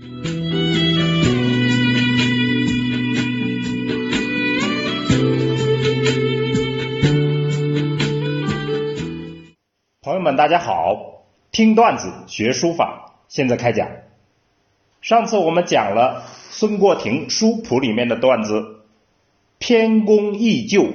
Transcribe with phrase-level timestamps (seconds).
[0.00, 0.06] 朋
[10.14, 11.24] 友们，大家好！
[11.50, 13.88] 听段子学书法，现在开讲。
[15.00, 18.84] 上次我们讲了孙过庭书谱里面的段子，
[19.58, 20.92] 偏功易就，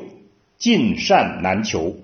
[0.57, 1.97] 尽善难求。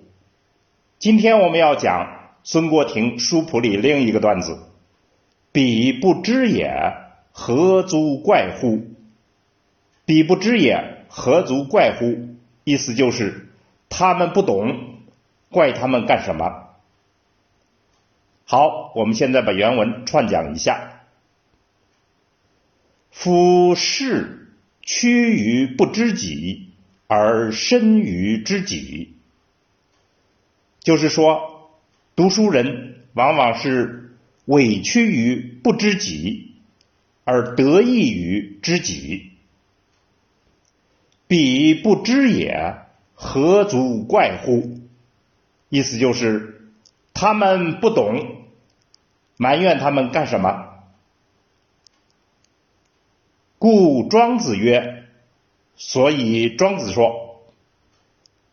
[0.98, 4.58] 今天我们要讲孙过庭书谱里另一个段子，
[5.52, 6.94] 彼不知也，
[7.32, 8.88] 何足怪乎？
[10.06, 12.38] 彼不知也，何足怪乎？
[12.64, 13.50] 意思就是
[13.90, 15.00] 他们不懂，
[15.50, 16.68] 怪他们干什么？
[18.46, 21.02] 好，我们现在把原文串讲一下。
[23.12, 26.70] 夫事屈于不知己，
[27.08, 29.16] 而身于知己。
[30.80, 31.72] 就是说，
[32.16, 34.09] 读书人往往是
[34.50, 36.56] 委屈于不知己，
[37.24, 39.34] 而得益于知己。
[41.28, 42.78] 彼不知也，
[43.14, 44.80] 何足怪乎？
[45.70, 46.72] 意思就是
[47.14, 48.38] 他们不懂。
[49.38, 50.66] 埋怨他们干什么？
[53.60, 55.06] 故庄子曰
[55.78, 57.52] ：“所以庄子说，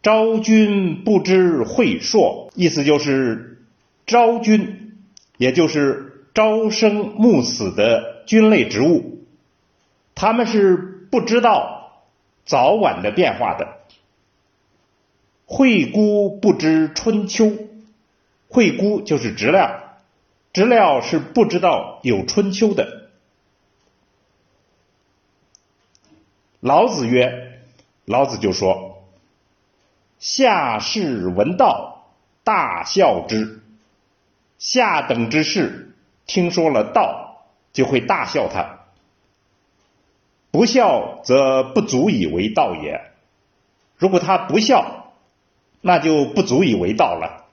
[0.02, 3.64] 昭君不知晦朔，意思就是
[4.04, 4.85] 昭君，
[5.36, 9.24] 也就是朝生暮死的菌类植物，
[10.14, 12.02] 他们是不知道
[12.44, 13.78] 早晚的变化的。
[15.44, 17.52] 惠姑不知春秋，
[18.48, 19.84] 惠姑就是知了。”
[20.56, 23.10] 知了是不知道有春秋的。
[26.60, 27.60] 老子曰
[28.06, 29.04] ：“老子就说，
[30.18, 32.06] 下士闻道，
[32.42, 33.60] 大笑之。
[34.58, 35.94] 下等之士
[36.26, 38.80] 听说了道，就会大笑他。
[40.50, 43.12] 不笑则不足以为道也。
[43.96, 45.12] 如果他不笑，
[45.80, 47.44] 那就不足以为道了。”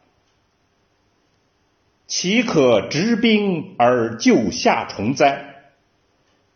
[2.06, 5.46] 岂可执兵而救夏虫哉？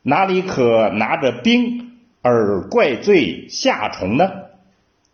[0.04, 4.30] 哪里可拿着兵而怪罪夏虫呢？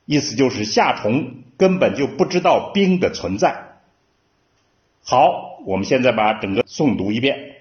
[0.05, 3.62] 意思就是夏虫根本就不知道兵的存在。
[5.05, 7.57] 好，我们现在把整个诵读一遍：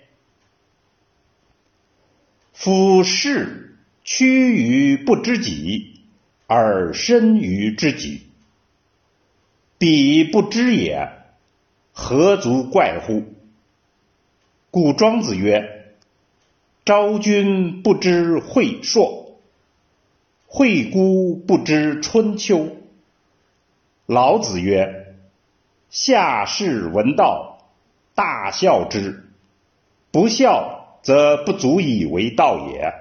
[2.52, 6.00] 夫事屈于不知己，
[6.46, 8.22] 而身于知己，
[9.76, 11.08] 彼不知也。
[11.92, 13.24] 何足怪乎？
[14.70, 15.94] 故庄子曰
[16.86, 19.38] ：“昭君不知晦朔，
[20.46, 22.76] 惠姑不知春秋。”
[24.06, 25.11] 老子曰
[25.92, 27.58] ：“下士闻道，
[28.14, 29.28] 大笑之。
[30.10, 32.94] 不笑，则不足以为道也。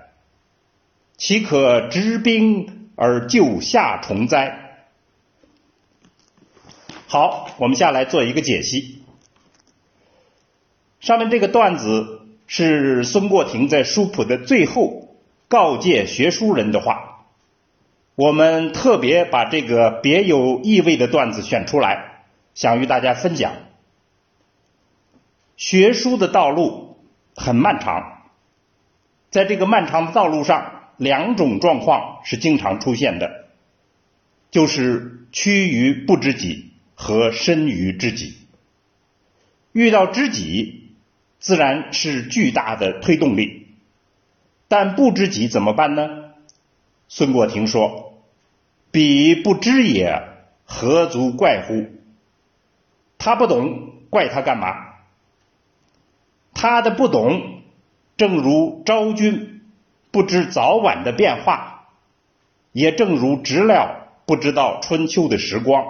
[1.16, 4.84] 岂可执兵而救夏虫哉？”
[7.08, 9.02] 好，我们下来做一个解析。
[11.00, 15.16] 上面这个段子是孙过庭在书谱的最后
[15.48, 17.26] 告诫学书人的话。
[18.16, 22.11] 我们特别把这个别有意味的段子选出来，
[22.54, 23.54] 想与大家分享。
[25.56, 26.98] 学书的道路
[27.36, 28.24] 很漫长，
[29.30, 33.46] 在这个漫长的道路上，两种状况是经常出现的，
[34.50, 36.70] 就是趋于不知己。
[36.94, 38.38] 和身于知己，
[39.72, 40.92] 遇到知己，
[41.40, 43.70] 自然是巨大的推动力。
[44.68, 46.08] 但不知己怎么办呢？
[47.08, 48.22] 孙过庭说
[48.92, 50.22] ：“彼不知也，
[50.64, 51.88] 何足怪乎？”
[53.24, 54.96] 他不懂，怪他干嘛？
[56.56, 57.62] 他的不懂，
[58.18, 59.62] 正如昭君
[60.10, 61.90] 不知早晚的变化，
[62.72, 65.86] 也正如知了不知道春秋的时光。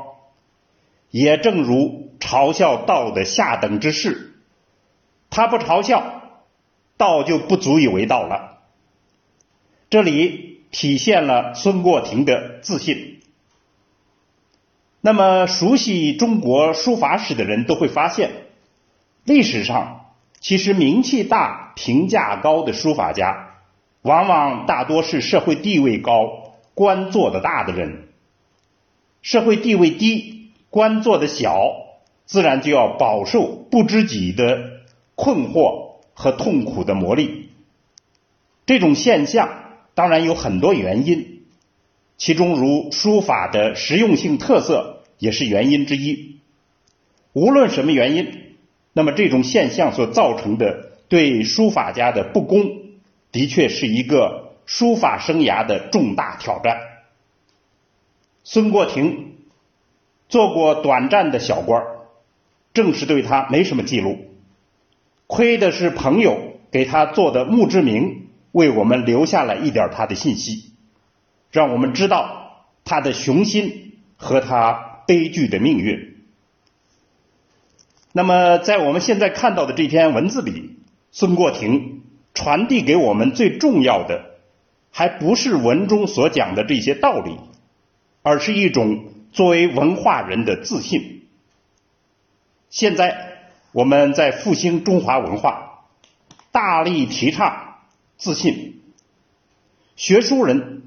[1.09, 4.36] 也正如嘲笑道的下等之事，
[5.30, 6.24] 他不嘲笑
[6.97, 8.59] 道就不足以为道了。
[9.90, 13.10] 这里体现了孙过庭的自信。
[15.02, 18.30] 那么，熟悉中国书法史的人都会发现，
[19.26, 23.56] 历史上其实名气大、评价高的书法家，
[24.03, 28.09] 往往大多是社会地位高、官做的大的人，
[29.22, 30.40] 社会地位低。
[30.70, 31.74] 官做的小，
[32.26, 34.70] 自然就要饱受不知己的
[35.16, 37.47] 困惑和痛苦的磨砺。
[38.66, 39.50] 这种现象
[39.96, 41.31] 当然有很多原因，
[42.22, 46.38] 其中如书法的实用性特色也是原因之一。
[47.34, 48.56] 无论什么原因，
[48.94, 52.62] 那么这种现象所造成的对书法家的不公，
[53.32, 56.78] 的确是一个书法生涯的重大挑战。
[58.44, 59.38] 孙过庭
[60.29, 61.84] 做过短暂的小官，
[62.72, 64.20] 正是对他没什么记录。
[65.26, 70.71] 亏的是朋友给他做的墓志铭，为我们留下了一点他的信息，
[71.52, 76.18] 让我们知道他的雄心和他悲剧的命运。
[78.14, 80.78] 那么，在我们现在看到的这篇文字里，
[81.12, 82.03] 孙过庭
[82.34, 84.32] 传递给我们最重要的，
[84.92, 87.38] 还不是文中所讲的这些道理，
[88.22, 91.28] 而是一种作为文化人的自信。
[92.70, 93.40] 现在
[93.72, 95.86] 我们在复兴中华文化，
[96.52, 97.76] 大力提倡
[98.18, 98.82] 自信。
[99.96, 100.84] 学书人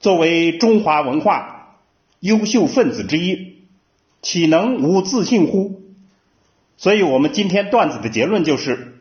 [0.00, 1.78] 作为中华文化
[2.20, 3.58] 优秀分子之一，
[4.22, 5.82] 岂能无自信乎？
[6.78, 8.98] 所以，我们今天段子的结论就是：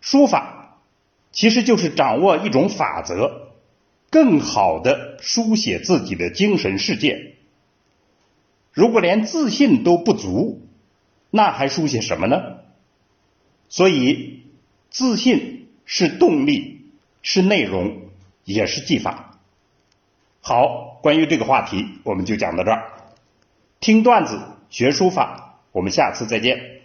[0.00, 0.78] 书法
[1.30, 3.50] 其实就是掌握一种法则，
[4.08, 7.34] 更好的书写自己的精神世界。
[8.72, 10.66] 如果连自信都不足，
[11.30, 12.60] 那还书写什么呢？
[13.68, 14.44] 所以，
[14.88, 16.80] 自信是动力，
[17.20, 17.98] 是内容，
[18.44, 19.35] 也是技法。
[20.48, 22.84] 好，关于这个话题，我们就讲到这儿。
[23.80, 24.40] 听段子
[24.70, 25.58] 学书法。
[25.72, 26.75] 我们下次再见。